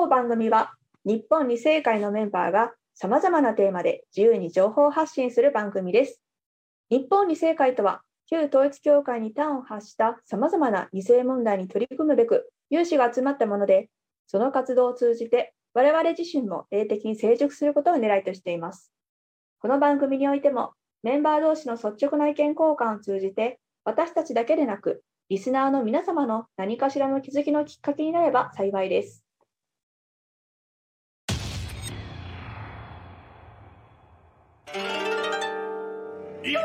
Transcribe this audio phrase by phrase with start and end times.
[0.00, 0.72] 当番組は
[1.04, 6.22] 日本二世会のメンバーがさまざまなテーマで自由に情報発信する番組です。
[6.88, 13.90] 日本二世会とは旧統一教会に端を発したさまざまな二世問題に取り組むべく有志が集まったもので、
[14.26, 18.94] その活動を通じて我々自身も霊的に成熟することを狙いとしています。
[19.58, 20.72] この番組においても
[21.02, 29.26] メンバー同士の率直な意見交換を通じて私たちだけでなくリスナーの皆様の何かしらの気づきのきっかけになれば幸いです。
[36.50, 36.56] 日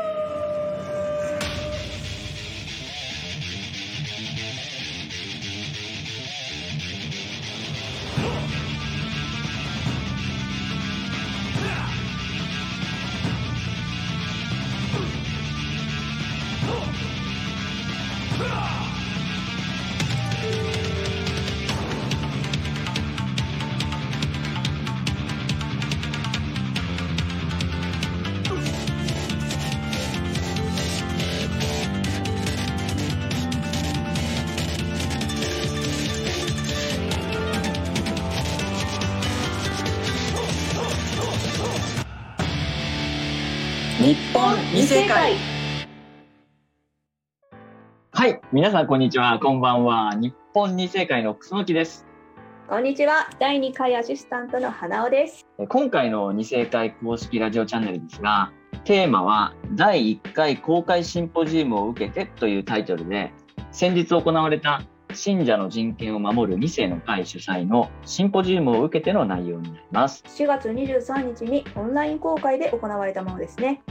[44.46, 45.34] 本二世界。
[48.12, 49.40] はい皆さんこんにちは。
[49.40, 50.14] こんばんは。
[50.14, 52.06] 日本二世界の楠木です。
[52.68, 53.28] こんにちは。
[53.40, 55.44] 第2回アシスタントの花尾です。
[55.68, 58.52] 今回の二世界公式ラジオチャンネルですが
[58.84, 63.32] テーマは第1回公開シンポジウムを受けてというタイトルで
[63.72, 64.80] 先日行われた
[65.12, 70.22] 信者の人権を守る2世の会主催のシンポジウムを受けての内容になります。
[70.28, 73.82] 4月23日にオンライン公開で行われたものですね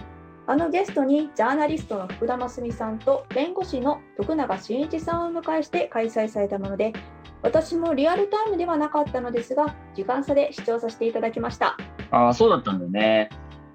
[0.48, 6.94] あのゲストにジャーナリストの福田真澄さんと弁護士の徳永真一さんを迎えして開催されたもので
[7.42, 11.78] 私もリアルタイムではなかったのですが時間差で視聴させていただきました。
[12.12, 13.30] ああそうだったんだね。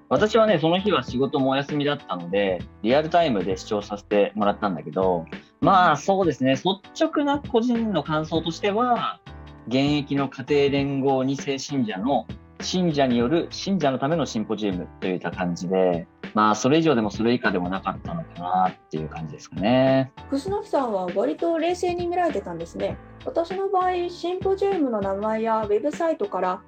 [0.07, 5.25] 私はねその日は仕事もお休みだったのでリアルタイムで視聴させてもらったんだけど
[5.59, 6.51] まあそうですね。
[6.51, 6.67] 率
[6.97, 9.19] 直な個人の感想としては
[9.67, 12.25] 現役の家庭連合2世信者の
[12.61, 20.11] 信者による信者のためのシンポジウムといった感じで、まあ、それ以上でもそれ以下でもなかったのかなっていう感じですかね。
[20.29, 22.97] 楠木さんは割と冷静に見られてたんですね。
[23.25, 26.61] 私の場合、シンポジウムの名前やウェブサイトから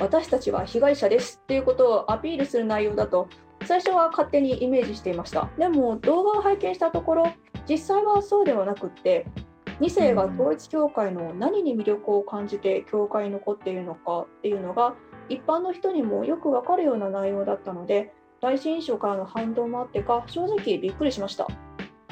[0.00, 3.28] 私たちは被害者ですっていうことをアピールする内容だと
[3.64, 7.32] 最初は勝手にイメージしていましたでも動画を拝見したところ
[7.68, 9.26] 実際はそうではなくって
[9.80, 14.94] 2世が統一教会の何に魅力を感じて教会に残っているのかっていうのが
[15.28, 18.12] 一般の人にもよくわかるような内容だったので
[18.44, 21.46] 第一印象からの反動もあってか正直びっくりしました。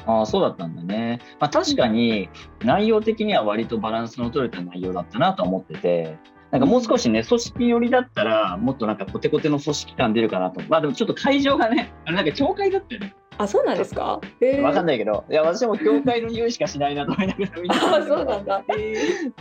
[0.05, 2.27] ああそうだったんだね、まあ、確かに
[2.65, 6.17] 内容的には割とバランスの取れた内容だったなと思ってて
[6.51, 14.19] なんかもう少しね組織寄りだったらもっとなんかコテコテの組織感出るかなとまあでもちょっよ場がねあれなんか教会だったよねあ、そうなんですか？
[14.61, 18.63] わかんないけど、いや、私も教会の匂いしかしないなと思いながら見て あ、そうなんだ。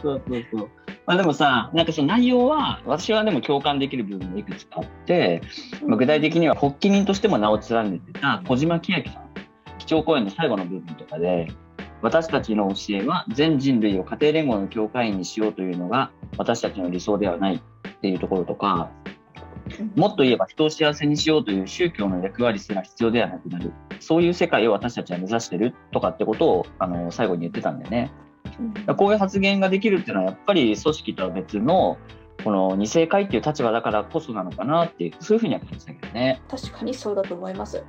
[0.03, 0.71] そうそうそう。
[1.07, 5.43] まあ、でもさ、なんかその内容は、私はでも共感できる部分もいくつかあって、
[5.87, 9.31] まあ、具体的には発起人としても名を連ねてた小島喜明さん、
[9.79, 11.49] 基調講演の最後の部分とかで、
[12.03, 17.61] 私たちの教えは全人類を家庭連合の教会員にしようというのが私たちの理想ではないっ
[18.01, 18.91] ていうところとか、
[19.95, 23.73] もっと言えば人を幸せにしようという宗教の役割すら必要ではなくなる。
[24.01, 28.13] そういう世界を私たちは目指してるとかってことをあの最後に言ってたんだよね。
[28.97, 31.99] こういう発言ができるっていうのはやっぱり組織とは別の
[32.45, 36.43] この二世会っていう立場だからこそなのかなってそういうふうには感じたけどね。
[36.49, 37.85] 確かにそうだと思います。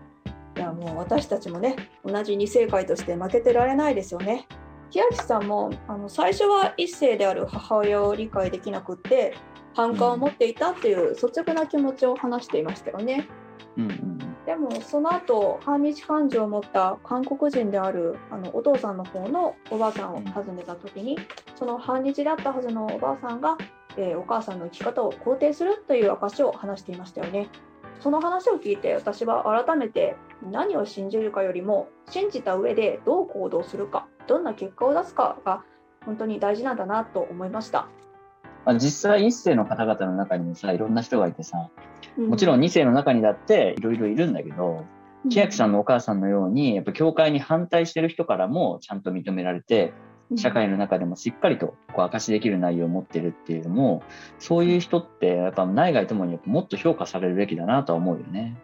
[0.55, 1.75] いやもう私たちもね
[2.05, 4.47] 同じ二世会として負けてられないですよね。
[4.91, 9.33] 木明さんもあの最初は一世である母親を理解できなくって
[9.75, 13.27] 反感を持っていたっていう率直な気持ちを話していましたよね。
[13.77, 21.17] うんうんでもその後反日感情を持った韓国人であるあのお父さんの方のおばあさんを訪ねた時に
[21.55, 23.57] その反日だったはずのおばあさんが、
[23.95, 27.49] えー、お母さんの生き方を肯定するという証を話していましたよね。
[27.99, 30.17] その話を聞いて私は改めて
[30.51, 35.63] 何を信じるかよりも信じた上でどう行動するかどんな結果を出すかが
[36.05, 37.87] 本当に大事なんだなと思いました。
[38.65, 41.69] まあ、実際一世の方々の中にもさいろんな人がいてさ
[42.17, 44.85] もちろん2世の中にだっていろいろいるんだけど、
[45.29, 49.93] 千秋さんのお母さんのように、やっぱ教会に反対してる人からもちゃんと認められて、
[50.35, 54.03] 社会の中でもしっかりとこう証しできる内容を持ってるっていうのも、
[54.39, 58.55] そういう人ってやっぱ内外ともにもっと評価されるべきだなとは思うよね。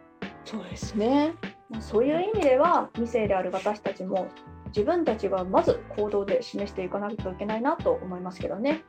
[0.45, 1.33] そうですね。
[1.79, 4.27] そういう意味では2世である私たちも
[4.67, 8.83] 自分たちがまず行動で示していかないといけないなと思いますけどね。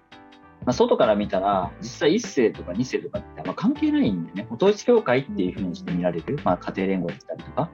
[0.67, 7.71] まあ、外から見たら、実際1世とか2世とかってあんま関係ないんでね、統一教会っていうふうにして見られる、まあ、家庭連合だったりとか、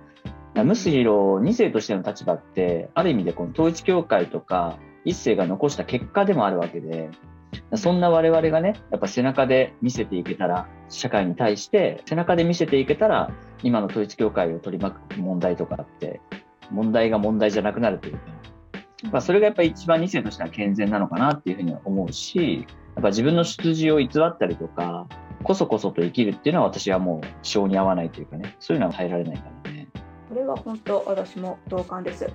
[0.65, 7.11] むしろ2世としての立場って、ある意味でこの統一教会とか1世が残した結果でもあるわけで、
[7.75, 13.31] そんな我々がね、やっぱ背中で見せていけたら、社会に対して背中で見せていけたら、
[13.63, 16.21] 今の統一教会を取り巻く問題とかって、
[16.71, 18.21] 問題が問題じゃなくなるというか、
[19.05, 25.07] まあ、それがやっぱり一番2世としては健全なのかなっていうふうには思うし、やっぱ自分の出自を偽ったりとか、
[25.43, 29.89] こそこそと生きるっていうのは私はもう性に合わないというかね、そういうのは耐えられないからね。
[30.29, 32.27] これは本当私も同感です。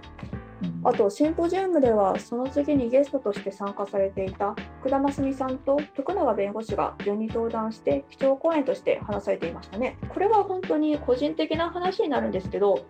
[0.84, 9.98] あとシンポジウムではその次にゲストとして参加されていた福田真澄さんと徳永弁護士が順に登壇して基調講演として話されていましたね。
[10.10, 12.86] これは本当に個人的な話になるんですけど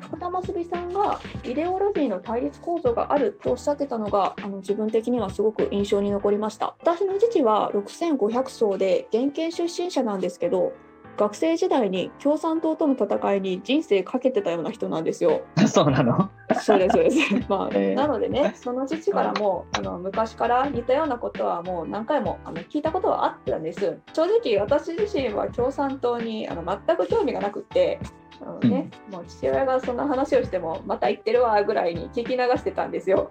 [0.00, 10.72] 福田真澄さんがイデオロギーの対立構造があるとおっしゃってたのがあの自分的にはすごく印象に残りました私の父は6500層で現県出身者なんですけど
[11.18, 15.42] 学生時代に共産党との戦いに人生かけてたような人なんですよ。
[15.66, 16.30] そうなの？
[16.60, 17.18] そうですそうです。
[17.50, 23.98] まあ、えー、なのでねその父からもあの昔から似たようなことはもう何回もあの聞いたことはあったんです。
[24.12, 27.98] 正直私自身は共産党にあの全く興味がなくって
[28.62, 33.30] ね、うん、もう父親がそんな話をしてもまた言ってるわぐらいに聞き流してたんですよ。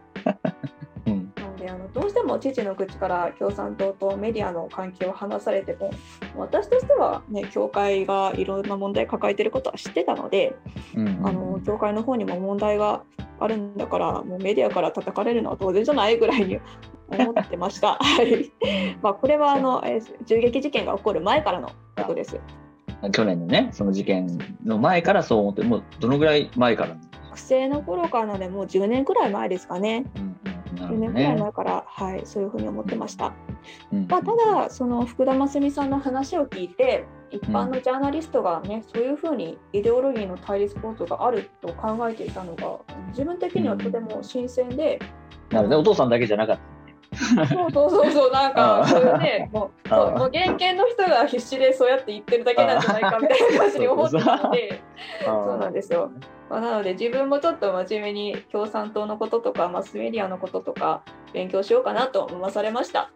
[1.05, 5.91] うん、なのであのどうしても父の口から共産党とメディアの関係を話されても
[6.35, 10.55] 私としては、ね、教会がいろんな問題抱えてることは知ってたので、
[10.95, 13.03] うんうん、あの教会の方にも問題が
[13.39, 16.59] あるんだからもうメディアから叩かれるのは当然じゃないぐらいに
[17.09, 17.95] 思ってました。
[17.95, 18.51] はい
[19.01, 19.83] まあ、これはあの
[20.25, 22.39] 銃撃事件が起こる前からのことです。
[23.11, 26.95] 去年のね、その事件の前からそう思って、もうどのぐらい前から？
[27.29, 30.05] 学生の頃からなで、もう10年くらい前ですかね。
[30.15, 33.33] うんね、10年くらい前から、はい、そういうふうに思ってました。
[33.91, 42.79] うん、まあ、ただ、その福田真澄さんの話を聞いて、一般のジャーナリストがね、そういうふうにイデオロギーの対立構造があると考えていたのが、
[43.09, 44.99] 自分的にはとても新鮮で。
[45.49, 46.76] なるほど、お父さんだけじゃなかった。
[47.17, 54.81] そうそうそうそうなんかそれねもうもう原型の人が必死でそうやって言ってるだけなんじゃないかみたいな感じに思ってたので
[55.25, 56.11] そうなんですよ。
[56.49, 61.03] まあ、なので自分もちょっと真面目に共産党のこととかマスメディアのこととか
[61.33, 63.11] 勉強しようかなと思わされました。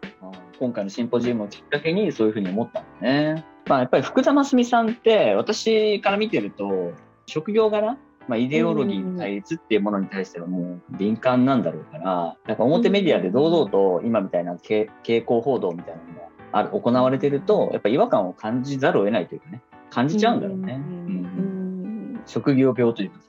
[0.59, 3.45] 今回のシンポジウムをきっかけにそういうふうに思ったんだね。
[3.67, 6.91] まあ、やっぱり福田真澄さんって私から見てると
[7.25, 14.87] 職業柄まあ、イデオロギーの対立っていうものに対してはもう敏感なんだろうから、なんか表メディアで堂々と今みたいな傾
[15.25, 20.73] 向報道みたいなのがある行われてると、やっぱ違和感を感じざるを得ないというかね、感じちゃうんだろうね。
[20.73, 23.19] うん、職業病というか。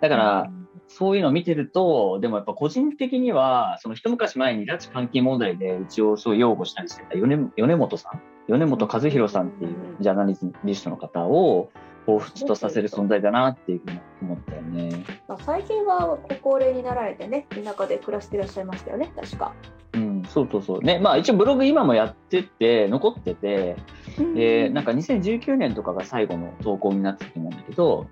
[0.00, 0.50] だから、
[0.88, 11.70] そういうのを見てると、でもやっぱ個人的には、その一昔前に拉致監禁問題でうちをそう擁護したりしてた米米本さん、米本和弘さんっていうジャーナリストの方を、
[12.06, 15.04] 彷彿とさせる存在だなっていうふうに思ったよね。
[15.28, 19.52] まあ、最近はご高齢になられてね、田舎で暮らしていらっしゃいましたよね、確か。
[19.94, 20.80] うん、そうそうそう。
[20.80, 23.76] ね、まあ一応ブログ今もやってて、残ってて、
[24.34, 28.06] で、なんか2019年とかが最後の投稿になってたと思うんだけど、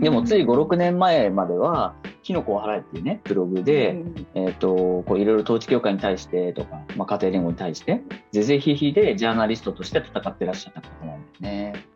[0.00, 3.96] でもつい5、6年前までは、キノコを払えっていうね、ブログで、
[4.34, 11.93] えっ、ー、と、こういろいろ統一教会に対してとか、まあ家庭連合に対して、ぜぜひひでジャーナリストとして戦ってらっしゃった方なんだよね。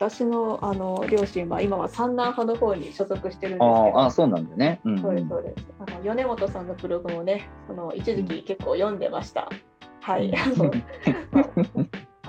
[0.00, 4.00] 私のあの両親は今は三男派の方に所属してるんですけど。
[4.00, 5.66] あそうなんだね、うん、そうですそうです。
[5.78, 9.58] あの米本さんのブログもねその一時期結構読んでました、うん、
[10.00, 10.32] はい、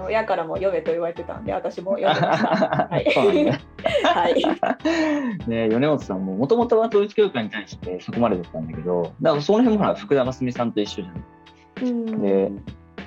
[0.06, 2.48] 親からも読めと言われてたんで私も読んでました。
[2.92, 3.06] はい、
[4.04, 11.24] はい、ね米本さんももともとは統一教会に対してそこまでだったんだけどだからその辺もほら福田真澄さんと一緒じゃん。
[11.84, 12.52] うん、で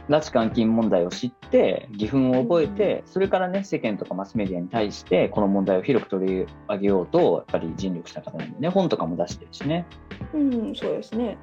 [0.08, 8.68] 拉致監禁問題を知って義憤を覚えてそれからね世間とかマスメディアに対してこの問題を広く取り上げようとやっぱり尽力した方なんでね。
[8.68, 9.86] 本とかも出してるしね。
[10.34, 11.38] うんそうですね。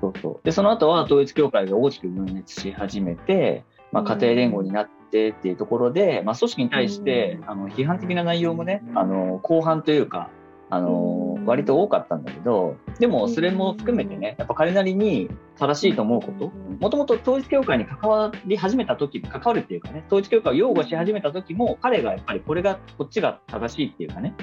[0.00, 0.40] そうそう。
[0.44, 10.30] でその後は統一教会が大きく分裂し始めて、まあ、家庭連合になってっていうところで、まあ、組織に対してあの批判的な内容もねあの後半というか
[10.76, 24.34] あの割と多かったんだけどでもそれも含めてねやっぱ彼なりに正しいと思うこともともと統一教会に関わり始めた時関わるっていうかね統一教会を擁護し始めた時も彼がやっぱりこれがこっちが正しいっていうかね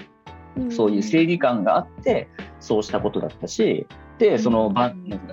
[0.69, 3.85] そういう正義感があってそうしたことだったし
[4.19, 4.71] でその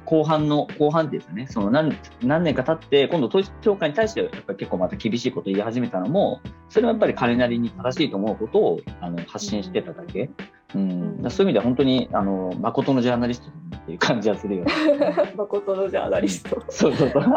[0.04, 10.30] 後半の後半っていうかねその何何年か経って今度統一教会に対してやっぱり結構また厳しいことを言い始めたのもそれはやっぱり彼なりに正しいと思うことをあの発信してただけ
[10.74, 14.72] うん、だそういう意味では本当にあの誠のジャーナリストっていう感じはするよね。
[15.36, 16.62] 誠のジャーナリスト。
[16.68, 17.22] そうそうそう。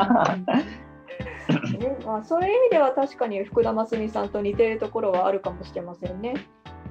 [1.77, 6.35] ねまあ、そういう意味では確かに福田真澄さんと似ているところはあるかもしれませんね。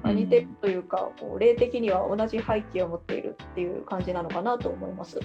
[0.03, 5.19] まあ、似てるというか、こう霊的には同じ背景を持っているっていう感じなのかなと思います。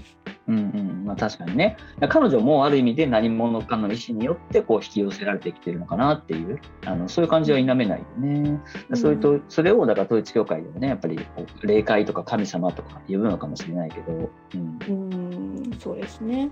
[0.47, 1.77] うんうんまあ、確かにね
[2.09, 8.59] 彼女もある意味で何者かの意思によってこう引き寄せられてきてるのかなっていうあのそういう感じは否めないよね。
[8.95, 14.31] それとそれをだから統一教会ではねやっぱりこう霊界とか神様とか呼ぶのかもしれないけど。
[14.55, 16.51] うん、うんそうですね。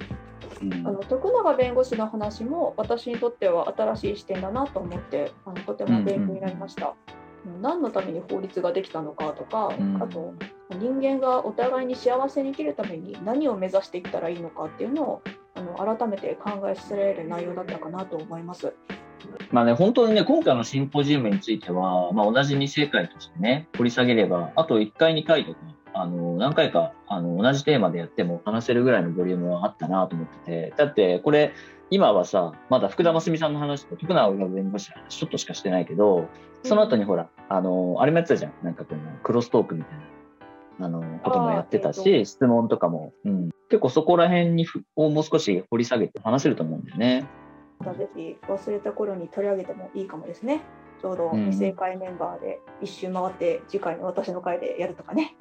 [0.62, 6.86] うん、あの徳永弁護士の話も私にとっては新しい視点だなと思ってあのとても勉強になりました。
[6.86, 7.05] うんうん
[7.62, 10.34] 何のために法律ができたのかとか、うん、あと
[10.78, 15.22] 人間がお互いに幸せに生きるために何を目指していったらいいのかっていうのを
[15.54, 18.74] あの改めて考えさせられる内容だったかなと思います。
[19.50, 25.58] まあね、本当にね、今回のシンポジウムについては、まあ、同じ未正解としてね、掘り下げれば、あと1回、2回とか、
[25.98, 30.38] あの、何回か、あの、同じテーマでやっても話せるぐらいのボリュームはあったなと思って
[30.70, 31.52] て、だって、これ、
[31.90, 36.28] 今はさ、まだ福田真澄さんの話と徳永弁護士の話ちょっとしかしてないけど、
[36.64, 38.52] その後にほら、あの、あれもやってたじゃん。
[38.62, 39.98] なんかこのクロストークみたい
[40.80, 43.50] な、あの、こともやってたし、質問とかも、うん。
[43.68, 47.26] 結構そこら辺にをもう少し掘り下げて話せると思うんだよね。
[47.96, 50.62] ぜひ忘れた頃に取り上げてもいいかもですね。
[51.00, 55.36] ちょうど未正解メンバーで一周回って次回の私の回でやるとかね。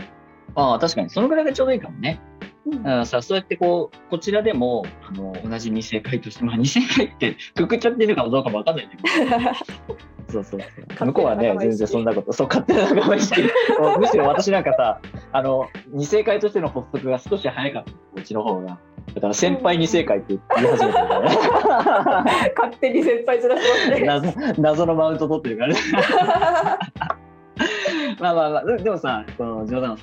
[0.56, 1.10] ああ、確かに。
[1.10, 2.20] そのぐらいがちょうどいいかもね。
[2.68, 9.04] だからさ、そうやってこう、こちらでも、あの、同じ二正解として、まあ、二正解ってくくっちゃってるかどうかもわかんないけど。
[10.28, 11.06] そうそうそう。
[11.06, 13.42] 向こうはね、全然そんなこと、そう、勝手な仲間意識。
[14.00, 15.00] むしろ私なんかさ、
[15.32, 18.80] あの、二正解としての発足が少し早かった、うちの方が。
[19.14, 21.38] だから先輩二正解って言い始めたからね。
[22.58, 24.34] 勝手に先輩ずらしてますね。
[24.34, 25.80] 謎謎のマウント取ってるからね。
[28.20, 29.98] まあまあまあ、でもさ、この冗談を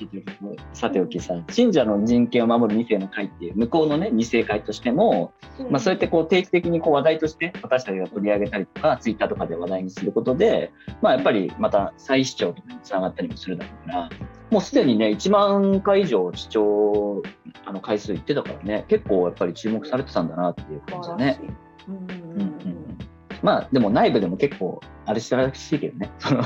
[0.73, 5.33] さておきさ、信者の人権を守る2世の会っていう、向こうのね、2世会としても、
[5.69, 14.09] まあそうやってこう定期的にこう話題として私たちが取り上げたりとか、ツイッターとかで話題にすることで、まあやっぱりまた再視聴とかにつながったりもするだろうから、
[14.51, 17.23] もうすでにね、1万回以上視聴
[17.65, 21.39] あの回数いってたからね、結構やっぱり注目されてたんだなっていう感じだね。
[21.87, 22.97] うんうんうん、
[23.41, 26.11] まあでも内部でも結構あれしたらしいけどね。
[26.19, 26.43] その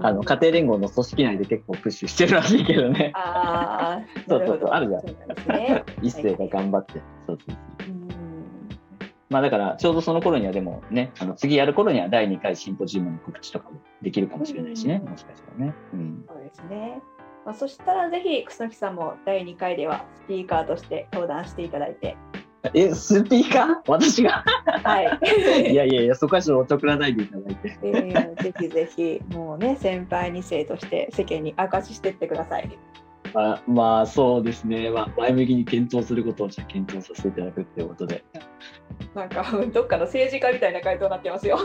[0.00, 3.12] あの家庭連合の組織内で結構プッシュしてるらしいけどね。
[3.14, 5.58] ああ、そうそうそう、あるじゃん。
[5.58, 7.00] ね、一世が頑張って。
[7.26, 8.00] そうそうそう。
[9.30, 15.74] まあだからちょうどその頃にはでもね、あの次やる頃には第2回シンポジウムの告知とかもできるかもしれないしね、もしかしたらね。
[15.94, 17.00] うん、そうですね。
[17.46, 22.16] まあ、そしたらぜひ楠木さんも第2回ではスピーカーとして登壇していただいて。
[22.74, 23.76] え、スピーカー？
[23.86, 24.44] 私が？
[24.84, 25.70] はい。
[25.72, 27.78] いやいやいや、そこはちょっとお得らないでいただいて。
[27.82, 32.68] えー、ぜひぜひ、もうね、先輩2世として世間に明かししてってください。
[33.32, 34.90] まあ、まあ、そうですね。
[34.90, 38.24] まあ、前向きに検討することをじゃ検討させていただくっていうことで。
[39.14, 41.58] なんか、どっかの政治家みたいな回答になってますよ。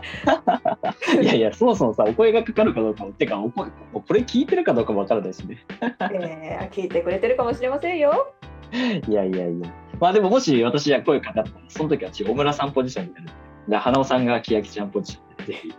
[1.20, 5.58] いやいや、そもそもさ、お声がかかるかどうかってか、お声これ聞いてるかどうかもわからないしね。
[5.80, 8.32] えー、聞いてくれてるかもしれませんよ。
[8.72, 9.68] いやいやいや。
[10.00, 13.26] まあでももし私が声かかったら、その時は小村さんポジションになる。
[13.68, 15.74] で、花尾さんが欅ちゃんポジションで、ぜひ。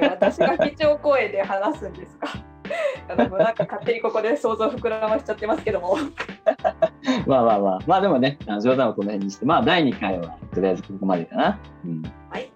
[0.00, 2.28] 私が基調声で話すんですか？
[3.16, 5.96] なんか勝手にここで想像膨らましちゃってますけども。
[7.26, 11.58] まあまあまあ、まあでもね、冗談をこの辺にして、まあ第2回はとりあえずここまでかな。
[11.84, 12.50] うん、はい。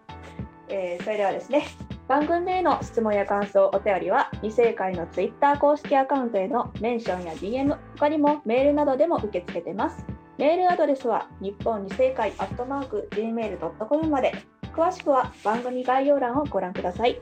[0.68, 1.64] えー、それではですね、
[2.08, 10.04] 番組への質問や感想、お便りは、未正解の Twitter 公式アカウントへのメンションや DM、他にもメールなどでも受け付けてます。
[10.38, 14.34] メールアドレスは、日本二正解アットマーク Gmail.com まで。
[14.74, 17.18] 詳しくは番組概要欄をご覧ください。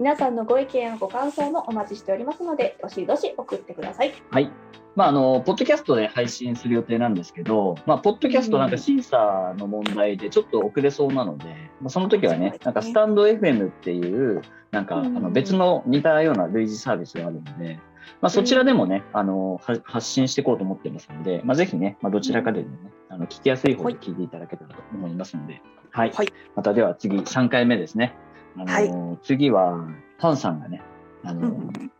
[0.00, 4.12] 皆さんのご意見やご感想もお待ちしておりますので、どしどし送ってください。
[4.30, 4.50] はい。
[4.96, 11.44] まあ、あの、ポッドキャストで配信する予定なんですけど、まあ、ポッドキャストなんか審査の問題でちょっと遅れそうなので、
[11.80, 17.78] まあ、その時はね、なんかスタンド FM っていう、なんか、あの別の似たような類似サービスがあるので、
[18.20, 26.12] まあ、そちらでもね、あの、発信していこうと思ってますので、まあ、ぜひね、まあ、どちらかでもね、あの、聞きやすい方で聞いていただけたらと思いますので、はい。
[26.12, 28.14] はい、またでは次、3回目ですね。
[28.56, 29.86] あの、はい、次は、
[30.18, 30.82] パンさんがね、
[31.24, 31.90] あの、うん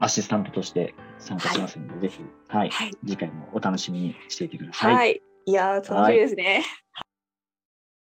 [0.00, 2.70] アシスタントとして参加しますので、はい、ぜひ、はい、
[3.06, 4.94] 次回もお楽しみにしていてください。
[4.94, 5.22] はい。
[5.46, 6.62] いや楽しみですね。